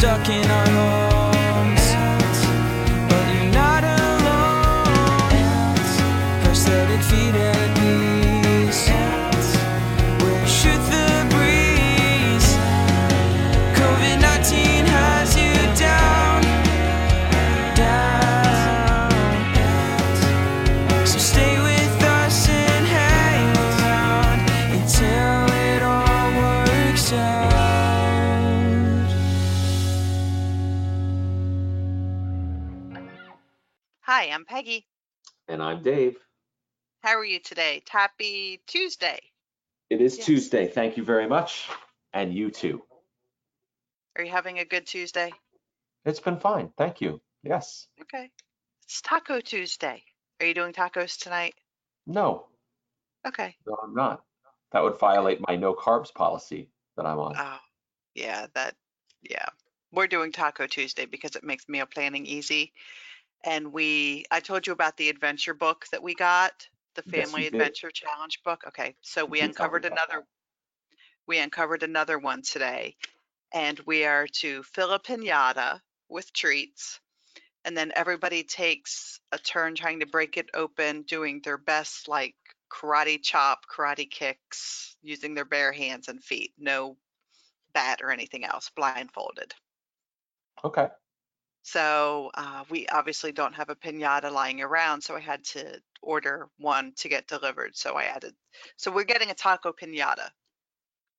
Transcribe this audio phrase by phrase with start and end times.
[0.00, 1.09] stuck in our homes.
[34.20, 34.86] Hi, I'm Peggy.
[35.48, 36.18] And I'm Dave.
[37.02, 37.82] How are you today?
[37.88, 39.18] Happy Tuesday.
[39.88, 40.26] It is Yes.
[40.26, 40.68] Tuesday.
[40.68, 41.70] Thank you very much.
[42.12, 42.84] And you too.
[44.14, 45.32] Are you having a good Tuesday?
[46.04, 46.68] It's been fine.
[46.76, 47.22] Thank you.
[47.42, 47.86] Yes.
[47.98, 48.30] Okay.
[48.84, 50.04] It's Taco Tuesday.
[50.38, 51.54] Are you doing tacos tonight?
[52.06, 52.44] No,
[53.26, 53.56] Okay.
[53.66, 54.22] no, I'm not.
[54.72, 56.68] That would violate my no carbs policy
[56.98, 57.36] that I'm on.
[57.38, 57.58] Oh,
[58.14, 58.76] yeah, that,
[59.22, 59.46] yeah.
[59.92, 62.74] We're doing Taco Tuesday because it makes meal planning easy.
[63.44, 67.44] And we, I told you about the adventure book that we got, the Yes, Family
[67.44, 67.60] you did.
[67.60, 68.64] Adventure Challenge book.
[68.68, 70.26] Okay, so we You did tell me uncovered about another,
[71.26, 72.96] we uncovered another one today.
[73.52, 77.00] And we are to fill a pinata with treats.
[77.64, 82.34] And then everybody takes a turn trying to break it open, doing their best, like
[82.70, 86.52] karate chop, karate kicks, using their bare hands and feet.
[86.58, 86.96] No
[87.74, 89.54] bat or anything else, blindfolded.
[90.64, 90.88] Okay.
[91.62, 96.48] So uh, we obviously don't have a pinata lying around, so I had to order
[96.58, 97.76] one to get delivered.
[97.76, 98.34] So I added,
[98.76, 100.30] so we're getting a taco pinata.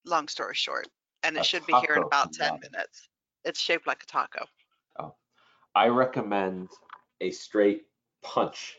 [0.06, 0.88] Long story short,
[1.22, 3.08] and it A should be here in about 10 minutes.
[3.46, 4.48] It's shaped like a taco.
[5.00, 5.14] Oh,
[5.76, 6.70] I recommend
[7.22, 7.84] a straight
[8.24, 8.78] punch.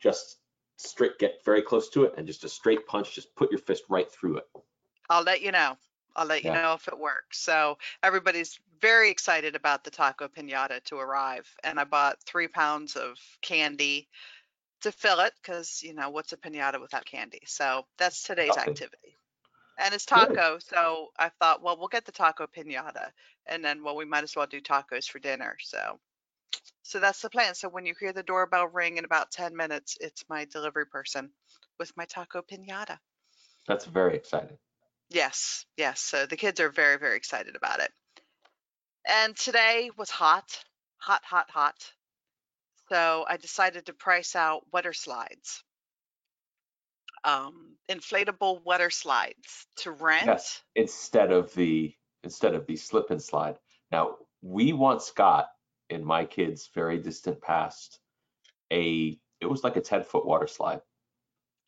[0.00, 0.38] Just
[0.76, 3.14] straight, get very close to it and just a straight punch.
[3.14, 4.44] Just put your fist right through it.
[5.08, 5.76] I'll let you know.
[6.18, 6.52] I'll let you Yeah.
[6.52, 7.38] know if it works.
[7.40, 11.48] So everybody's very excited about the taco pinata to arrive.
[11.64, 14.08] And I bought three pounds of candy
[14.82, 17.42] to fill it because, you know, what's a pinata without candy?
[17.46, 19.18] So that's today's activity.
[19.78, 20.28] And it's Good.
[20.34, 20.58] taco.
[20.60, 23.12] So I thought, well, we'll get the taco pinata.
[23.46, 25.56] And then, well, we might as well do tacos for dinner.
[25.60, 26.00] So.
[26.82, 27.54] So that's the plan.
[27.54, 31.32] So when you hear the doorbell ring in about 10 minutes, it's my delivery person
[31.78, 32.98] with my taco pinata.
[33.68, 34.58] That's very exciting.
[35.10, 36.00] Yes, yes.
[36.00, 37.92] So the kids are very, very excited about it.
[39.06, 40.64] And today was hot,
[40.98, 41.92] hot, hot, hot.
[42.90, 45.62] So I decided to price out water slides,
[47.24, 50.26] um, inflatable water slides to rent.
[50.26, 50.62] Yes.
[50.74, 53.58] Instead of the instead of the slip and slide.
[53.90, 55.48] Now we once got
[55.88, 57.98] in my kids' very distant past
[58.72, 60.80] a it was like a 10 foot water slide.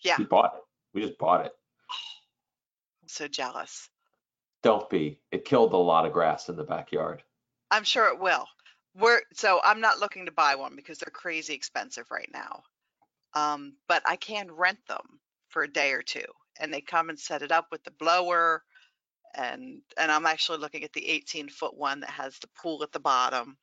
[0.02, 0.62] Yeah, We bought it.
[0.94, 1.52] We just bought it.
[3.10, 3.88] So jealous.
[4.62, 5.20] Don't be.
[5.32, 7.22] It killed a lot of grass in the backyard.
[7.70, 8.46] I'm sure it will.
[8.94, 12.62] We're so I'm not looking to buy one because they're crazy expensive right now.
[13.34, 16.24] Um, but I can rent them for a day or two,
[16.58, 18.62] and they come and set it up with the blower,
[19.34, 22.92] and and I'm actually looking at the 18 foot one that has the pool at
[22.92, 23.56] the bottom.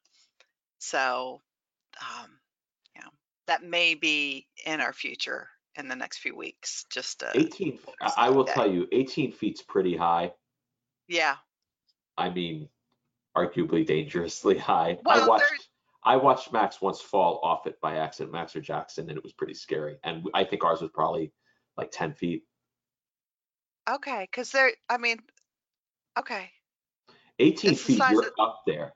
[0.80, 1.42] So,
[2.02, 2.40] um,
[3.02, 3.10] know,
[3.48, 5.48] that may be in our future
[5.78, 6.86] in the next few weeks.
[6.90, 7.80] Just uh, 18
[8.18, 10.34] I- will tell you 18 feet's pretty high.
[11.08, 11.36] yeah.
[12.18, 12.70] I mean
[13.36, 14.98] arguably dangerously high.
[15.04, 15.70] Well, I there- watched
[16.04, 19.34] I watched Max once fall off it by accident, Max or Jackson, and it was
[19.34, 19.98] pretty scary.
[20.04, 21.34] And I think ours was probably
[21.76, 22.44] like 10 feet.
[23.90, 24.72] Okay, because they're.
[24.90, 25.18] I mean,
[26.18, 26.50] okay.
[27.40, 28.94] 18 It's feet, you're of- up there.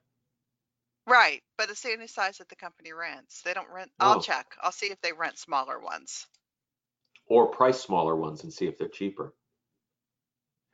[1.07, 3.41] Right, but it's the only size that the company rents.
[3.41, 3.91] They don't rent.
[3.99, 4.21] I'll Oh.
[4.21, 4.55] check.
[4.61, 6.27] I'll see if they rent smaller ones.
[7.31, 9.33] Or price smaller ones and see if they're cheaper.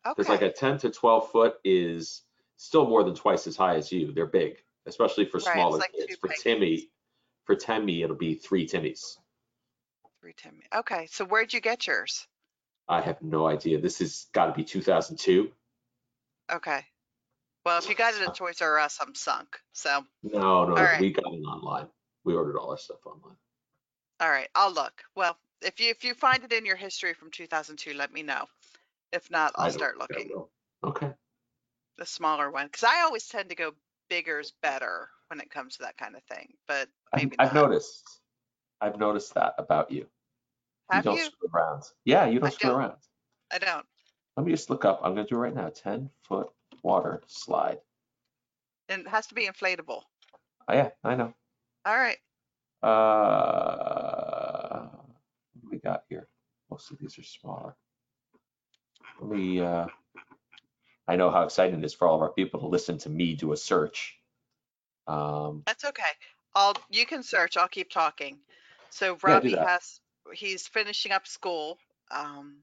[0.08, 0.24] Okay.
[0.28, 2.24] Like a 10 to 12 foot is
[2.56, 4.12] still more than twice as high as you.
[4.12, 4.58] They're big,
[4.88, 6.16] especially for Right, smaller like kids.
[6.20, 6.30] For.
[6.30, 6.90] Timmy,
[7.46, 9.18] for Timmy, it'll be three Timmys.
[10.20, 10.60] Three ten.
[10.74, 12.26] Okay, so where'd you get yours?
[12.90, 13.80] I have no idea.
[13.80, 15.52] This has got to be 2002.
[16.52, 16.86] Okay.
[17.68, 19.60] Well, if you got it at Toys R Us, I'm sunk.
[19.74, 21.00] So, No, no, right.
[21.00, 21.88] we got it online.
[22.24, 23.38] We ordered all our stuff online.
[24.22, 25.04] all right, I'll look.
[25.16, 28.46] Well, if you if you find it in your history from 2002, let me know.
[29.12, 30.30] If not, I'll start looking.
[30.84, 31.12] Okay.
[31.98, 33.72] The smaller one, because I always tend to go
[34.10, 36.54] bigger's better when it comes to that kind of thing.
[36.68, 38.20] But I've, maybe I've noticed.
[38.80, 40.06] I've noticed that about you.
[40.92, 41.26] Have you don't you?
[41.26, 41.84] screw around.
[42.06, 42.80] Yeah, you don't I screw don't.
[42.80, 42.98] around.
[43.52, 43.86] I don't.
[44.36, 45.00] Let me just look up.
[45.04, 45.70] I'm going to do it right now.
[45.70, 46.50] 10 foot
[46.84, 47.80] water slide.
[48.88, 50.02] And it has to be inflatable.
[50.68, 51.34] Oh, yeah, I know.
[51.86, 52.18] All right.
[52.84, 54.88] Uh,
[55.54, 56.28] what do we got here?
[56.78, 57.76] Most of these are smaller.
[59.20, 59.88] Let me, uh,
[61.08, 63.34] I know how exciting it is for all of our people to listen to me
[63.34, 64.16] do a search.
[65.08, 66.04] Um, That's okay.
[66.54, 68.38] I'll, you can search, I'll keep talking.
[68.92, 69.68] So Robbie that.
[69.68, 70.02] has,
[70.32, 71.80] he's finishing up school,
[72.12, 72.58] um,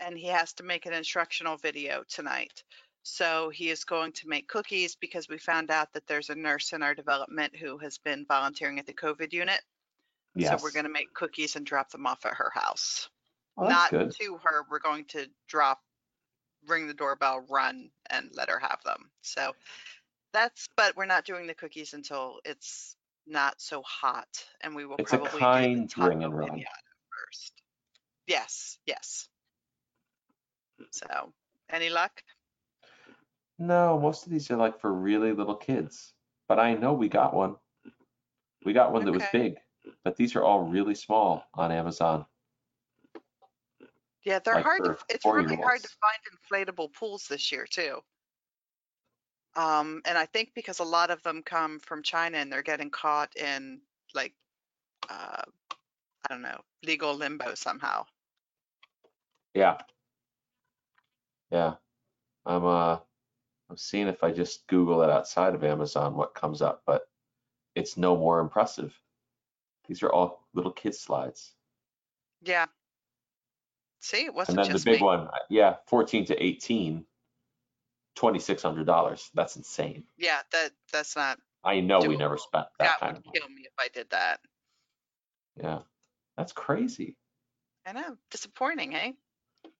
[0.00, 2.64] and he has to make an instructional video tonight.
[3.04, 6.72] So he is going to make cookies because we found out that there's a nurse
[6.72, 9.60] in our development who has been volunteering at the COVID unit.
[10.34, 10.50] yes.
[10.50, 13.08] So we're gonna make cookies and drop them off at her house.
[13.56, 14.14] Oh, well, Not good.
[14.20, 15.80] to her, we're going to drop,
[16.66, 19.10] ring the doorbell, run and let her have them.
[19.22, 19.54] So
[20.32, 24.28] that's, but we're not doing the cookies until it's not so hot
[24.60, 26.64] and we will It's a probably do the kind ring and run.
[27.26, 27.52] first.
[28.26, 29.28] Yes, yes.
[30.90, 31.32] So,
[31.70, 32.22] any luck?
[33.58, 36.12] No, most of these are like for really little kids,
[36.48, 37.56] but I know we got one.
[38.64, 39.56] We got one that was big,
[40.04, 42.26] but these are all really small on Amazon.
[44.26, 48.00] Yeah, they're Like hard to, it's really hard to find inflatable pools this year too.
[49.54, 52.90] Um, and I think because a lot of them come from China and they're getting
[52.90, 53.80] caught in
[54.14, 54.34] like,
[55.08, 58.04] uh, I don't know, legal limbo somehow.
[59.54, 59.78] Yeah.
[61.52, 61.74] Yeah.
[62.44, 62.98] I'm uh
[63.70, 67.08] I'm seeing if I just Google it outside of Amazon what comes up, but
[67.76, 69.00] it's no more impressive.
[69.86, 71.54] These are all little kid slides.
[72.42, 72.66] Yeah.
[74.06, 75.04] See, it wasn't And then the just big me.
[75.04, 77.06] one, yeah, 14 to 18,
[78.14, 79.30] $2,600.
[79.34, 80.04] That's insane.
[80.16, 82.18] Yeah, that that's not I know we Doable.
[82.18, 83.40] never spent that that kind would of money.
[83.40, 84.40] kill me if I did that.
[85.56, 85.80] Yeah.
[86.36, 87.16] That's crazy.
[87.86, 89.12] I know, disappointing, eh?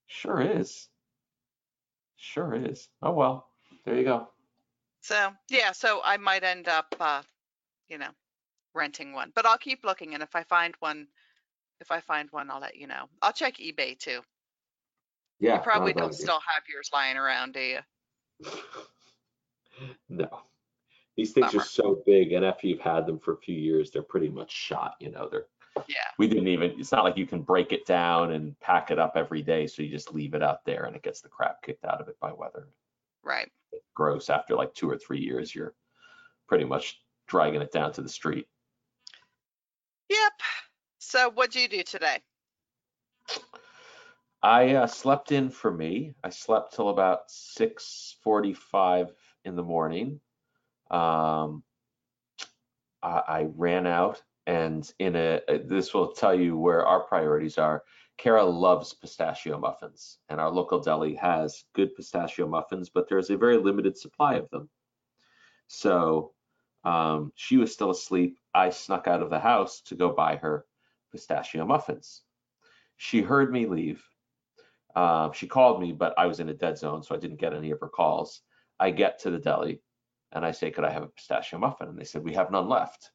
[0.07, 0.89] Sure is.
[2.17, 2.89] Sure is.
[3.01, 3.49] Oh well,
[3.85, 4.33] there you go.
[5.01, 7.23] So yeah, so I might end up, uh,
[7.89, 8.13] you know,
[8.75, 11.09] renting one, but I'll keep looking, and if I find one,
[11.81, 13.07] if I find one, I'll let you know.
[13.23, 14.21] I'll check eBay too.
[15.39, 15.57] Yeah.
[15.57, 16.23] You probably not a bad don't idea.
[16.23, 17.79] still have yours lying around, do you?
[20.09, 20.41] No.
[21.17, 24.03] These things are so big, and after you've had them for a few years, they're
[24.03, 24.95] pretty much shot.
[25.01, 25.47] You know, they're
[25.89, 26.79] Yeah, we didn't even.
[26.79, 29.83] It's not like you can break it down and pack it up every day, so
[29.83, 32.19] you just leave it out there, and it gets the crap kicked out of it
[32.21, 32.69] by weather.
[33.23, 33.51] right.
[33.95, 34.29] Gross.
[34.29, 35.75] After like two or three years, you're
[36.49, 38.47] pretty much dragging it down to the street.
[40.11, 40.33] Yep.
[41.17, 42.19] So what'd you do today?
[44.43, 46.13] I uh, slept in for me.
[46.23, 49.13] I slept till about 6:45
[49.47, 50.21] in the morning.
[50.91, 51.63] Um,
[53.03, 57.57] I, I ran out, and in a uh, this will tell you where our priorities
[57.57, 57.83] are.
[58.19, 63.39] Kara loves pistachio muffins, and our local deli has good pistachio muffins, but there's a
[63.39, 64.69] very limited supply of them.
[65.67, 66.35] So
[66.85, 68.39] um, she was still asleep.
[68.53, 70.67] I snuck out of the house to go buy her
[71.17, 72.23] pistachio muffins.
[72.99, 74.05] She heard me leave.
[74.95, 77.55] Um, she called me, but I was in a dead zone, so I didn't get
[77.55, 78.43] any of her calls.
[78.79, 79.83] I get to the deli
[80.33, 81.89] and I say, Could I have a pistachio muffin?
[81.89, 83.11] And they said, We have none left.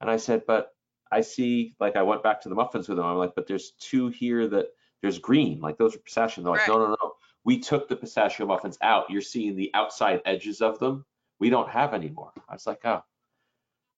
[0.00, 0.68] And I said, But
[1.10, 3.06] I see, like, I went back to the muffins with them.
[3.06, 4.66] I'm like, But there's two here that
[5.00, 6.44] there's green, like those are pistachio.
[6.44, 7.12] They're like, No, no, no.
[7.44, 9.10] We took the pistachio muffins out.
[9.10, 11.04] You're seeing the outside edges of them.
[11.38, 12.32] We don't have any more.
[12.48, 13.02] I was like, Oh,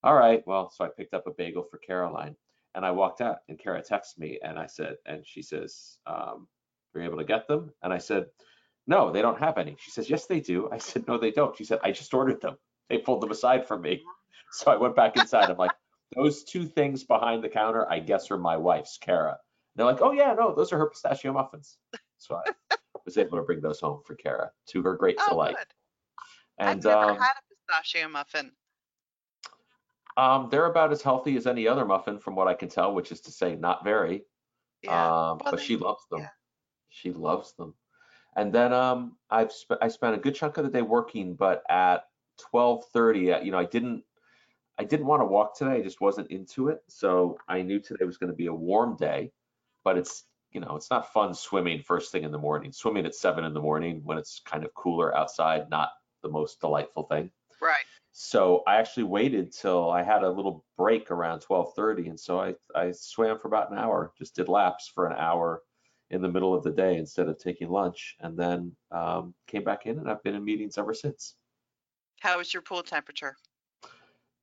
[0.04, 0.46] all right.
[0.46, 2.36] Well, so I picked up a bagel for Caroline
[2.74, 6.48] and I walked out and Kara texted me and I said, and she says, um,
[6.94, 7.72] Were you able to get them?
[7.82, 8.26] And I said,
[8.86, 9.76] No, they don't have any.
[9.80, 10.68] She says, Yes, they do.
[10.70, 11.56] I said, No, they don't.
[11.56, 12.56] She said, I just ordered them.
[12.88, 14.02] They pulled them aside for me.
[14.52, 15.50] So I went back inside.
[15.50, 15.74] I'm like,
[16.14, 19.30] Those two things behind the counter, I guess are my wife's, Kara.
[19.30, 19.38] And
[19.76, 21.76] they're like, Oh, yeah, no, those are her pistachio muffins.
[22.18, 22.42] So I
[23.04, 25.56] was able to bring those home for Kara to her great Oh, delight.
[25.56, 25.66] good.
[26.58, 28.52] And I've never um, had a pistachio muffin.
[30.16, 33.10] Um, they're about as healthy as any other muffin, from what I can tell, which
[33.12, 34.24] is to say, not very.
[34.82, 34.90] Yeah.
[34.92, 36.20] Um, Well, but then- she loves them.
[36.20, 36.28] yeah.
[36.90, 37.74] She loves them.
[38.36, 41.62] And then um, I've sp- I spent a good chunk of the day working, but
[41.68, 42.04] at
[42.52, 44.04] 12:30, uh, you know, I didn't
[44.76, 45.72] I didn't want to walk today.
[45.76, 46.82] I just wasn't into it.
[46.88, 49.32] So I knew today was going to be a warm day,
[49.84, 52.72] but it's you know it's not fun swimming first thing in the morning.
[52.72, 55.90] Swimming at seven in the morning when it's kind of cooler outside, not
[56.22, 57.30] the most delightful thing.
[57.60, 57.84] Right.
[58.16, 62.54] So I actually waited till I had a little break around 12:30, and so I
[62.72, 65.62] I swam for about an hour, just did laps for an hour
[66.10, 69.86] in the middle of the day instead of taking lunch, and then um, came back
[69.86, 71.34] in, and I've been in meetings ever since.
[72.20, 73.36] How is your pool temperature?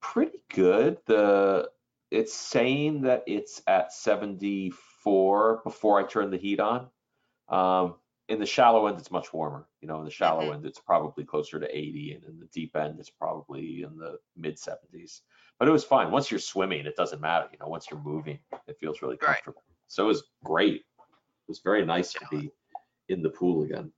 [0.01, 0.97] Pretty good.
[1.05, 1.69] The
[2.11, 6.89] it's saying that it's at 74 before I turn the heat on.
[7.47, 7.95] Um,
[8.31, 9.67] in the shallow end, it's much warmer.
[9.81, 10.55] You know, in the shallow Mhm.
[10.55, 14.19] end, it's probably closer to 80, and in the deep end, it's probably in the
[14.37, 15.21] mid 70s.
[15.59, 16.11] But it was fine.
[16.11, 17.49] Once you're swimming, it doesn't matter.
[17.51, 19.43] You know, once you're moving, it feels really Right.
[19.43, 19.63] comfortable.
[19.87, 20.75] So it was great.
[20.75, 22.51] It was very nice to be
[23.09, 23.91] in the pool again.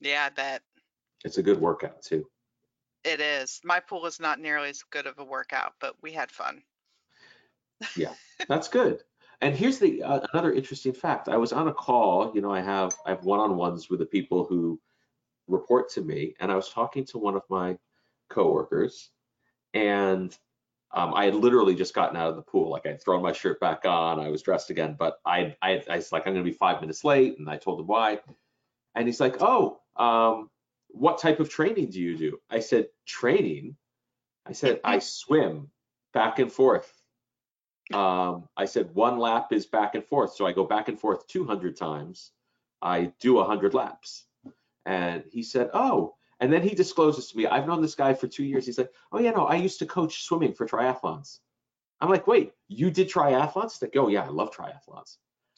[0.00, 0.62] Yeah, I bet.
[1.24, 2.28] It's a good workout too.
[3.04, 3.60] It is.
[3.62, 6.64] My pool is not nearly as good of a workout, but we had fun.
[7.96, 8.14] Yeah,
[8.48, 9.04] that's good.
[9.40, 11.28] And here's the uh, another interesting fact.
[11.28, 12.32] I was on a call.
[12.34, 14.80] You know, I have I have one-on-ones with the people who
[15.46, 17.78] report to me, and I was talking to one of my
[18.28, 19.10] coworkers,
[19.74, 20.36] and
[20.92, 22.70] um, I had literally just gotten out of the pool.
[22.70, 25.96] Like I'd thrown my shirt back on, I was dressed again, but I I, I
[25.96, 28.18] was like, I'm gonna be five minutes late, and I told him why,
[28.94, 30.50] and he's like, Oh, um,
[30.88, 32.38] what type of training do you do?
[32.50, 33.76] I said, Training.
[34.46, 35.70] I said, I swim
[36.14, 36.90] back and forth
[37.92, 40.34] um, I said one lap is back and forth.
[40.34, 42.32] So I go back and forth 200 times.
[42.82, 44.24] I do 100 laps.
[44.86, 48.28] And he said, oh, and then he discloses to me, I've known this guy for
[48.28, 48.64] two years.
[48.64, 51.38] He's like, oh, yeah, no, I used to coach swimming for triathlons.
[52.00, 53.82] I'm like, wait, you did triathlons?
[53.82, 55.16] Like, oh, yeah, I love triathlons.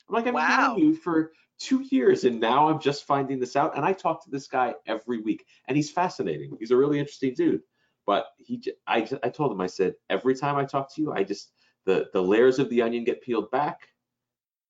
[0.08, 0.74] I'm like, I've Wow.
[0.76, 3.76] known you for two years and now I'm just finding this out.
[3.76, 6.56] And I talk to this guy every week and he's fascinating.
[6.58, 7.60] He's a really interesting dude.
[8.06, 11.22] But he, I, I told him, I said, every time I talk to you, I
[11.22, 11.52] just,
[11.90, 13.80] the, the layers of the onion get peeled back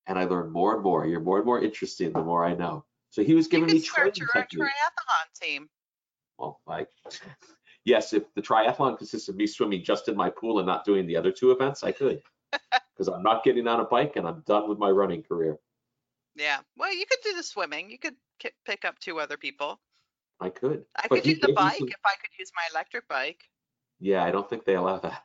[0.07, 1.07] and I learn more and more.
[1.07, 2.85] You're more and more interesting the more I know.
[3.11, 5.69] So he was You giving could me start your own triathlon team.
[6.39, 6.89] Oh, well, like,
[7.85, 11.07] yes, if the triathlon consists of me swimming just in my pool and not doing
[11.07, 12.23] the other two events, I could.
[12.97, 15.57] Because I'm not getting on a bike and I'm done with my running career.
[16.37, 16.59] Yeah.
[16.77, 17.91] Well, you could do the swimming.
[17.91, 19.81] You could ki- pick up two other people.
[20.39, 20.85] I could.
[20.97, 23.41] I But could do the bike some- if I could use my electric bike.
[24.01, 25.23] Yeah, I don't think they allow that.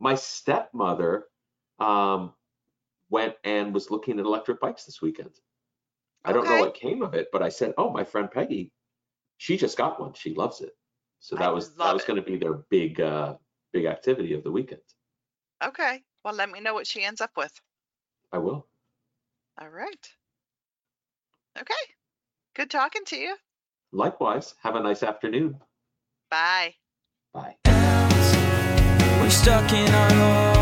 [0.00, 1.26] My stepmother
[1.78, 2.34] um,
[3.10, 5.30] went and was looking at electric bikes this weekend.
[6.24, 8.72] I don't know what came of it, but I said, "Oh, my friend Peggy,
[9.36, 10.14] she just got one.
[10.14, 10.72] She loves it."
[11.20, 12.06] So I that was that was it.
[12.06, 13.36] going to be their big uh,
[13.72, 14.82] big activity of the weekend.
[15.62, 16.02] Okay.
[16.24, 17.60] Well, let me know what she ends up with.
[18.32, 18.68] I will.
[19.60, 20.08] All right.
[21.58, 21.74] Okay.
[22.54, 23.36] Good talking to you.
[23.92, 24.54] Likewise.
[24.62, 25.60] Have a nice afternoon.
[26.30, 26.74] Bye.
[27.32, 27.56] Bye.
[29.24, 30.53] We're stuck in our home.